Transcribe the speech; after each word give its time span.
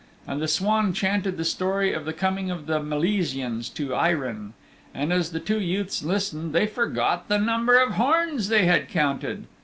And 0.25 0.41
the 0.41 0.47
swan 0.47 0.93
chanted 0.93 1.37
the 1.37 1.45
story 1.45 1.93
of 1.93 2.05
the 2.05 2.11
coming 2.11 2.49
of 2.49 2.65
the 2.65 2.79
Milesians 2.79 3.69
to 3.75 3.89
Eirinn, 3.93 4.53
and 4.95 5.13
as 5.13 5.31
the 5.31 5.39
two 5.39 5.59
youths 5.61 6.01
listened 6.01 6.53
they 6.53 6.65
forgot 6.65 7.27
the 7.27 7.37
number 7.37 7.77
of 7.79 7.91
horns 7.91 8.49
they 8.49 8.65
had 8.65 8.89
counted. 8.89 9.45